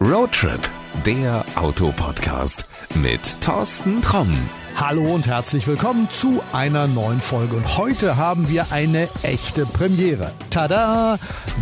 [0.00, 0.60] Roadtrip,
[1.06, 4.36] der Autopodcast mit Thorsten Tromm.
[4.78, 7.56] Hallo und herzlich willkommen zu einer neuen Folge.
[7.56, 10.32] Und heute haben wir eine echte Premiere.
[10.50, 11.18] Tada!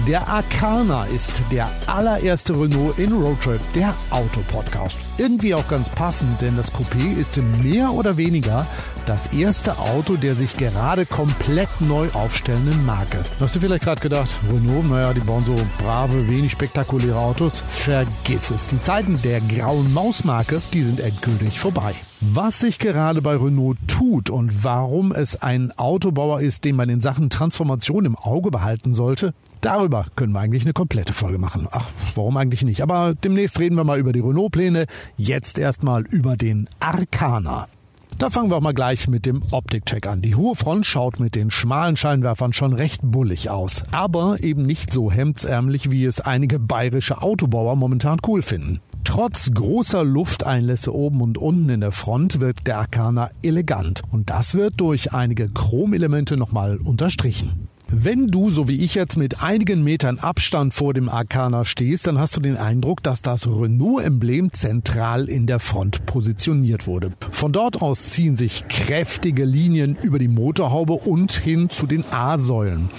[0.08, 4.96] Der Arcana ist der allererste Renault in Roadtrip, der Autopodcast.
[5.16, 8.66] Irgendwie auch ganz passend, denn das Coupé ist mehr oder weniger
[9.06, 13.18] das erste Auto der sich gerade komplett neu aufstellenden Marke.
[13.38, 17.62] Hast du vielleicht gerade gedacht, Renault, naja, die bauen so brave, wenig spektakuläre Autos?
[17.68, 18.68] Vergiss es.
[18.68, 21.94] Die Zeiten der grauen Mausmarke, die sind endgültig vorbei.
[22.20, 27.00] Was sich gerade bei Renault tut und warum es ein Autobauer ist, den man in
[27.00, 31.68] Sachen Transformation im Auge behalten sollte, darüber können wir eigentlich eine komplette Folge machen.
[31.70, 32.82] Ach, warum eigentlich nicht?
[32.82, 34.86] Aber demnächst reden wir mal über die Renault-Pläne.
[35.16, 37.68] Jetzt erstmal über den Arcana.
[38.16, 40.22] Da fangen wir auch mal gleich mit dem Optikcheck an.
[40.22, 44.92] Die hohe Front schaut mit den schmalen Scheinwerfern schon recht bullig aus, aber eben nicht
[44.92, 48.80] so hemdsärmlich, wie es einige bayerische Autobauer momentan cool finden.
[49.04, 54.54] Trotz großer Lufteinlässe oben und unten in der Front wirkt der Arcana elegant und das
[54.54, 57.63] wird durch einige Chromelemente nochmal unterstrichen.
[57.96, 62.18] Wenn du, so wie ich jetzt, mit einigen Metern Abstand vor dem Arcana stehst, dann
[62.18, 67.12] hast du den Eindruck, dass das Renault-Emblem zentral in der Front positioniert wurde.
[67.30, 72.90] Von dort aus ziehen sich kräftige Linien über die Motorhaube und hin zu den A-Säulen.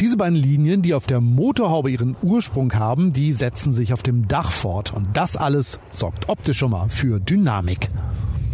[0.00, 4.28] Diese beiden Linien, die auf der Motorhaube ihren Ursprung haben, die setzen sich auf dem
[4.28, 4.92] Dach fort.
[4.92, 7.88] Und das alles sorgt optisch schon mal für Dynamik.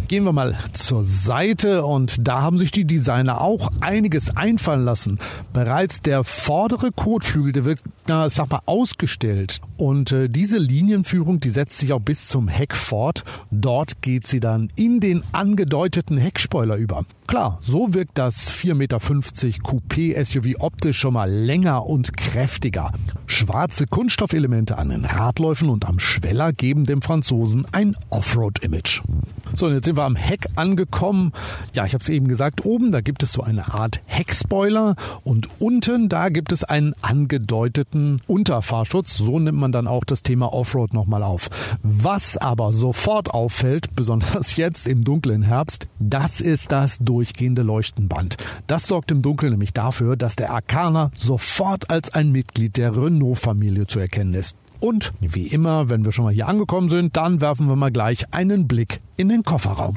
[0.09, 5.19] Gehen wir mal zur Seite und da haben sich die Designer auch einiges einfallen lassen.
[5.53, 9.61] Bereits der vordere Kotflügel, der wird, na, sag mal, ausgestellt.
[9.77, 13.23] Und äh, diese Linienführung, die setzt sich auch bis zum Heck fort.
[13.51, 17.05] Dort geht sie dann in den angedeuteten Heckspoiler über.
[17.27, 22.91] Klar, so wirkt das 4,50 Meter Coupé SUV optisch schon mal länger und kräftiger.
[23.27, 29.03] Schwarze Kunststoffelemente an den Radläufen und am Schweller geben dem Franzosen ein Offroad-Image.
[29.53, 31.31] So, und jetzt sind wir am Heck angekommen.
[31.73, 35.49] Ja, ich habe es eben gesagt, oben, da gibt es so eine Art Heckspoiler und
[35.59, 39.17] unten, da gibt es einen angedeuteten Unterfahrschutz.
[39.17, 41.49] So nimmt man dann auch das Thema Offroad nochmal auf.
[41.81, 48.37] Was aber sofort auffällt, besonders jetzt im dunklen Herbst, das ist das durchgehende Leuchtenband.
[48.67, 53.87] Das sorgt im Dunkeln nämlich dafür, dass der Arcana sofort als ein Mitglied der Renault-Familie
[53.87, 54.55] zu erkennen ist.
[54.79, 58.33] Und wie immer, wenn wir schon mal hier angekommen sind, dann werfen wir mal gleich
[58.33, 59.95] einen Blick in den Kofferraum.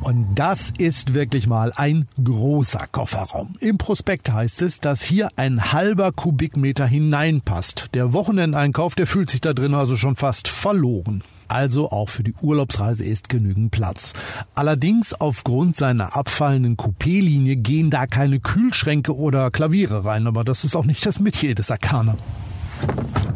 [0.00, 3.56] Und das ist wirklich mal ein großer Kofferraum.
[3.60, 7.88] Im Prospekt heißt es, dass hier ein halber Kubikmeter hineinpasst.
[7.94, 11.22] Der Wochenendeinkauf, der fühlt sich da drin also schon fast verloren.
[11.48, 14.12] Also auch für die Urlaubsreise ist genügend Platz.
[14.54, 20.76] Allerdings aufgrund seiner abfallenden Coupé-Linie gehen da keine Kühlschränke oder Klaviere rein, aber das ist
[20.76, 22.16] auch nicht das Metier des Arcana.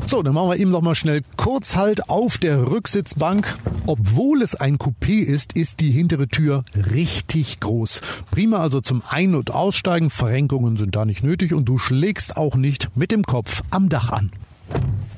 [0.07, 3.57] So, dann machen wir eben noch mal schnell kurz halt auf der Rücksitzbank.
[3.87, 8.01] Obwohl es ein Coupé ist, ist die hintere Tür richtig groß.
[8.31, 10.11] Prima also zum Ein- und Aussteigen.
[10.11, 14.11] Verrenkungen sind da nicht nötig und du schlägst auch nicht mit dem Kopf am Dach
[14.11, 14.31] an.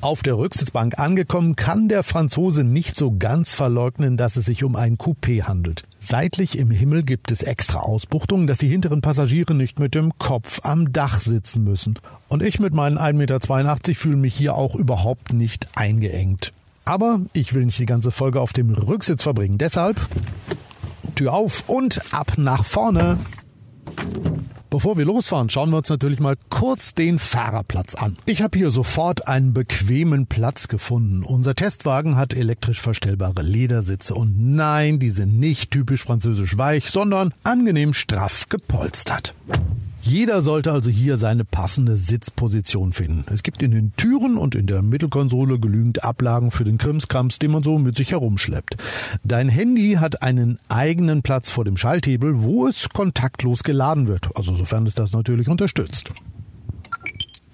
[0.01, 4.75] Auf der Rücksitzbank angekommen, kann der Franzose nicht so ganz verleugnen, dass es sich um
[4.75, 5.83] ein Coupé handelt.
[5.99, 10.59] Seitlich im Himmel gibt es extra Ausbuchtungen, dass die hinteren Passagiere nicht mit dem Kopf
[10.63, 11.97] am Dach sitzen müssen.
[12.27, 16.53] Und ich mit meinen 1,82 Meter fühle mich hier auch überhaupt nicht eingeengt.
[16.85, 19.57] Aber ich will nicht die ganze Folge auf dem Rücksitz verbringen.
[19.57, 19.99] Deshalb
[21.15, 23.17] Tür auf und ab nach vorne.
[24.75, 28.17] Bevor wir losfahren, schauen wir uns natürlich mal kurz den Fahrerplatz an.
[28.25, 31.23] Ich habe hier sofort einen bequemen Platz gefunden.
[31.23, 37.33] Unser Testwagen hat elektrisch verstellbare Ledersitze und nein, die sind nicht typisch französisch weich, sondern
[37.43, 39.33] angenehm straff gepolstert.
[40.07, 43.25] Jeder sollte also hier seine passende Sitzposition finden.
[43.33, 47.49] Es gibt in den Türen und in der Mittelkonsole genügend Ablagen für den Krimskrams, den
[47.49, 48.77] man so mit sich herumschleppt.
[49.23, 54.55] Dein Handy hat einen eigenen Platz vor dem Schalthebel, wo es kontaktlos geladen wird, also
[54.55, 56.11] sofern es das natürlich unterstützt.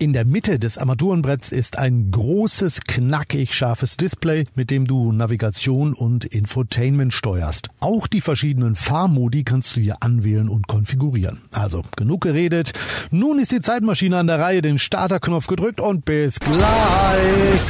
[0.02, 5.94] In der Mitte des Armaturenbretts ist ein großes, knackig scharfes Display, mit dem du Navigation
[5.94, 7.70] und Infotainment steuerst.
[7.82, 11.42] Auch die verschiedenen Fahrmodi kannst du hier anwählen und konfigurieren.
[11.52, 12.72] Also genug geredet.
[13.12, 17.62] Nun ist die Zeitmaschine an der Reihe, den Starterknopf gedrückt und bis gleich.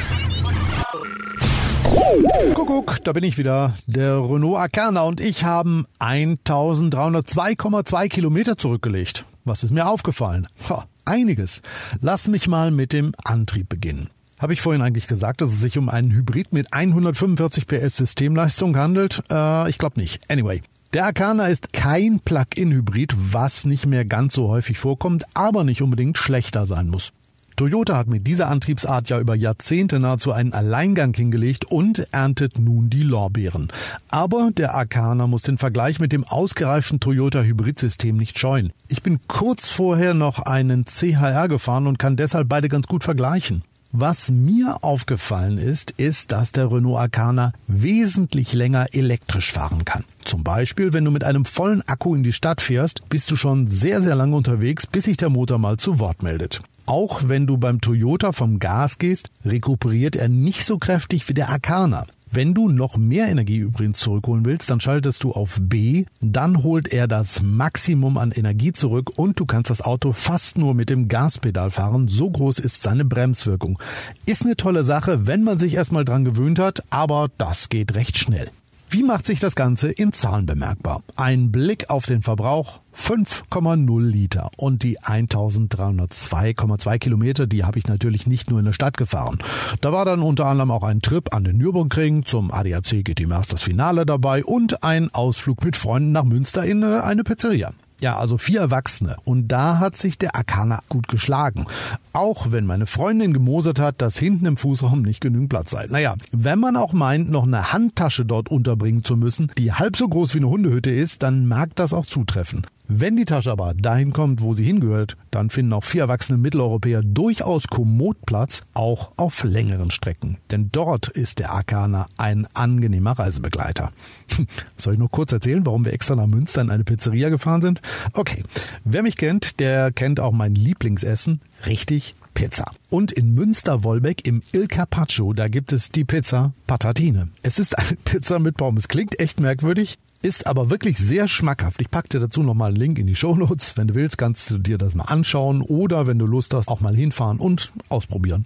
[2.54, 3.74] Kuckuck, da bin ich wieder.
[3.88, 9.26] Der Renault Arcana und ich haben 1302,2 Kilometer zurückgelegt.
[9.44, 10.48] Was ist mir aufgefallen?
[10.70, 11.62] Ha, einiges.
[12.02, 14.10] Lass mich mal mit dem Antrieb beginnen.
[14.40, 18.76] Habe ich vorhin eigentlich gesagt, dass es sich um einen Hybrid mit 145 PS Systemleistung
[18.76, 19.22] handelt?
[19.30, 20.20] Äh, ich glaube nicht.
[20.32, 20.62] Anyway.
[20.94, 26.18] Der Arcana ist kein Plug-in-Hybrid, was nicht mehr ganz so häufig vorkommt, aber nicht unbedingt
[26.18, 27.14] schlechter sein muss.
[27.62, 32.90] Toyota hat mit dieser Antriebsart ja über Jahrzehnte nahezu einen Alleingang hingelegt und erntet nun
[32.90, 33.68] die Lorbeeren.
[34.10, 38.74] Aber der Arcana muss den Vergleich mit dem ausgereiften Toyota Hybridsystem nicht scheuen.
[38.88, 43.62] Ich bin kurz vorher noch einen CHR gefahren und kann deshalb beide ganz gut vergleichen.
[43.92, 50.06] Was mir aufgefallen ist, ist, dass der Renault Arcana wesentlich länger elektrisch fahren kann.
[50.26, 53.68] Zum Beispiel, wenn du mit einem vollen Akku in die Stadt fährst, bist du schon
[53.68, 56.62] sehr, sehr lange unterwegs, bis sich der Motor mal zu Wort meldet.
[56.86, 61.50] Auch wenn du beim Toyota vom Gas gehst, rekuperiert er nicht so kräftig wie der
[61.50, 62.06] Arcana.
[62.34, 66.94] Wenn du noch mehr Energie übrigens zurückholen willst, dann schaltest du auf B, dann holt
[66.94, 71.10] er das Maximum an Energie zurück und du kannst das Auto fast nur mit dem
[71.10, 72.08] Gaspedal fahren.
[72.08, 73.80] So groß ist seine Bremswirkung.
[74.26, 78.18] Ist eine tolle Sache, wenn man sich erstmal dran gewöhnt hat, aber das geht recht
[78.18, 78.50] schnell.
[78.94, 81.02] Wie macht sich das Ganze in Zahlen bemerkbar?
[81.16, 88.28] Ein Blick auf den Verbrauch 5,0 Liter und die 1302,2 Kilometer, die habe ich natürlich
[88.28, 89.40] nicht nur in der Stadt gefahren.
[89.80, 93.62] Da war dann unter anderem auch ein Trip an den Nürburgring, zum ADAC GT Masters
[93.62, 97.72] Finale dabei und ein Ausflug mit Freunden nach Münster in eine Pizzeria.
[98.02, 99.18] Ja, also vier Erwachsene.
[99.24, 101.66] Und da hat sich der Akana gut geschlagen.
[102.14, 105.86] Auch wenn meine Freundin gemosert hat, dass hinten im Fußraum nicht genügend Platz sei.
[105.88, 110.08] Naja, wenn man auch meint, noch eine Handtasche dort unterbringen zu müssen, die halb so
[110.08, 112.66] groß wie eine Hundehütte ist, dann mag das auch zutreffen.
[112.94, 117.02] Wenn die Tasche aber dahin kommt, wo sie hingehört, dann finden auch vier erwachsene Mitteleuropäer
[117.04, 120.40] durchaus kommod Platz, auch auf längeren Strecken.
[120.52, 123.94] Denn dort ist der Akana ein angenehmer Reisebegleiter.
[124.76, 127.80] Soll ich nur kurz erzählen, warum wir extra nach Münster in eine Pizzeria gefahren sind?
[128.12, 128.44] Okay,
[128.84, 131.40] wer mich kennt, der kennt auch mein Lieblingsessen.
[131.66, 132.74] Richtig, Pizza.
[132.90, 137.30] Und in Münster-Wolbeck im Il Carpaccio, da gibt es die Pizza Patatine.
[137.42, 138.90] Es ist eine Pizza mit Pommes.
[138.90, 141.82] Klingt echt merkwürdig, ist aber wirklich sehr schmackhaft.
[141.82, 143.78] Ich packe dir dazu nochmal einen Link in die Show Notes.
[143.78, 146.80] Wenn du willst, kannst du dir das mal anschauen oder wenn du Lust hast, auch
[146.80, 148.46] mal hinfahren und ausprobieren.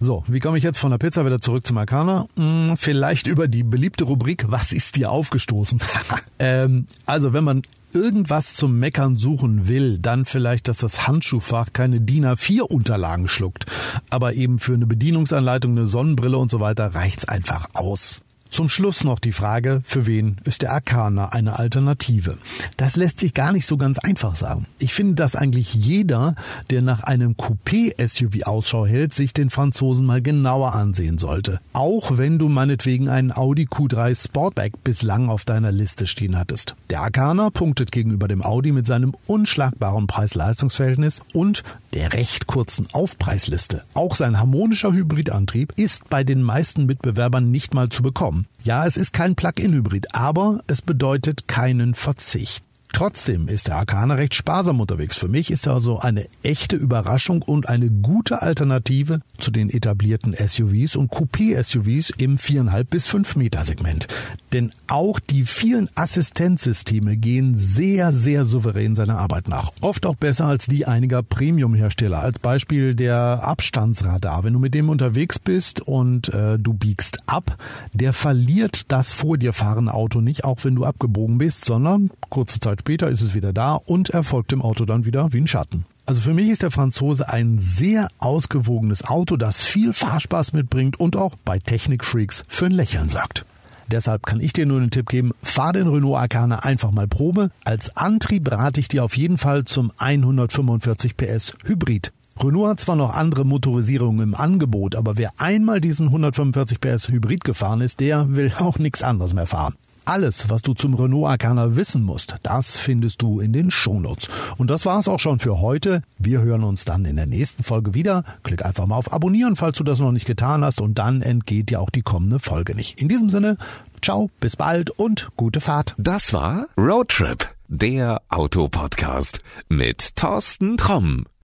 [0.00, 2.26] So, wie komme ich jetzt von der Pizza wieder zurück zum Arcana?
[2.36, 5.80] Hm, vielleicht über die beliebte Rubrik Was ist dir aufgestoßen?
[6.40, 7.62] ähm, also, wenn man
[7.92, 13.66] irgendwas zum Meckern suchen will, dann vielleicht, dass das Handschuhfach keine DIN A4-Unterlagen schluckt.
[14.10, 18.22] Aber eben für eine Bedienungsanleitung, eine Sonnenbrille und so weiter reicht's einfach aus.
[18.52, 22.36] Zum Schluss noch die Frage, für wen ist der Arcana eine Alternative?
[22.76, 24.66] Das lässt sich gar nicht so ganz einfach sagen.
[24.78, 26.34] Ich finde, dass eigentlich jeder,
[26.68, 31.60] der nach einem Coupé-SUV Ausschau hält, sich den Franzosen mal genauer ansehen sollte.
[31.72, 36.74] Auch wenn du meinetwegen einen Audi Q3 Sportback bislang auf deiner Liste stehen hattest.
[36.90, 41.62] Der Arcana punktet gegenüber dem Audi mit seinem unschlagbaren Preis-Leistungs-Verhältnis und
[41.92, 43.84] der recht kurzen Aufpreisliste.
[43.94, 48.46] Auch sein harmonischer Hybridantrieb ist bei den meisten Mitbewerbern nicht mal zu bekommen.
[48.64, 52.64] Ja, es ist kein Plug-in-Hybrid, aber es bedeutet keinen Verzicht.
[52.92, 55.16] Trotzdem ist der Arcana recht sparsam unterwegs.
[55.16, 60.34] Für mich ist er also eine echte Überraschung und eine gute Alternative zu den etablierten
[60.34, 64.08] SUVs und Coupé-SUVs im 4,5 bis 5 Meter Segment.
[64.52, 69.72] Denn auch die vielen Assistenzsysteme gehen sehr, sehr souverän seiner Arbeit nach.
[69.80, 72.18] Oft auch besser als die einiger Premium-Hersteller.
[72.20, 74.44] Als Beispiel der Abstandsradar.
[74.44, 77.56] Wenn du mit dem unterwegs bist und äh, du biegst ab,
[77.94, 82.60] der verliert das vor dir fahrende Auto nicht, auch wenn du abgebogen bist, sondern kurze
[82.60, 85.46] Zeit später ist es wieder da und er folgt dem Auto dann wieder wie ein
[85.46, 85.84] Schatten.
[86.04, 91.14] Also für mich ist der Franzose ein sehr ausgewogenes Auto, das viel Fahrspaß mitbringt und
[91.14, 93.44] auch bei Technikfreaks für ein Lächeln sorgt.
[93.86, 97.52] Deshalb kann ich dir nur den Tipp geben, fahr den Renault Arcana einfach mal Probe.
[97.62, 102.10] Als Antrieb rate ich dir auf jeden Fall zum 145 PS Hybrid.
[102.42, 107.44] Renault hat zwar noch andere Motorisierungen im Angebot, aber wer einmal diesen 145 PS Hybrid
[107.44, 109.76] gefahren ist, der will auch nichts anderes mehr fahren.
[110.04, 114.28] Alles, was du zum Renault Arcana wissen musst, das findest du in den Shownotes.
[114.58, 116.02] Und das war's auch schon für heute.
[116.18, 118.24] Wir hören uns dann in der nächsten Folge wieder.
[118.42, 121.70] Klick einfach mal auf Abonnieren, falls du das noch nicht getan hast, und dann entgeht
[121.70, 123.00] dir auch die kommende Folge nicht.
[123.00, 123.56] In diesem Sinne,
[124.02, 125.94] ciao, bis bald und gute Fahrt.
[125.98, 131.26] Das war Roadtrip, der Autopodcast mit Thorsten Tromm.